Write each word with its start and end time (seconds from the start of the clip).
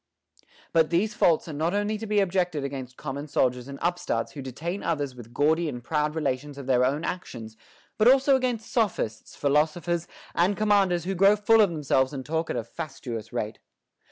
But 0.73 0.89
these 0.89 1.13
faults 1.13 1.47
are 1.47 1.53
not 1.53 1.75
only 1.75 1.99
to 1.99 2.07
be 2.07 2.21
objected 2.21 2.63
against 2.63 2.97
common 2.97 3.27
soldiers 3.27 3.67
and 3.67 3.77
upstarts 3.83 4.31
who 4.31 4.41
detain 4.41 4.81
others 4.81 5.13
with 5.13 5.31
gaudy 5.31 5.69
and 5.69 5.83
proud 5.83 6.15
relations 6.15 6.57
of 6.57 6.65
their 6.65 6.83
own 6.83 7.03
actions, 7.05 7.55
but 7.99 8.07
also 8.07 8.35
against 8.35 8.71
sophists, 8.73 9.35
philosophers, 9.35 10.07
and 10.33 10.57
commanders 10.57 11.03
who 11.03 11.13
grow 11.13 11.35
full 11.35 11.61
of 11.61 11.69
themselves 11.69 12.13
and 12.13 12.25
talk 12.25 12.49
at 12.49 12.55
a 12.55 12.63
fastuous 12.63 13.31
rate. 13.31 13.59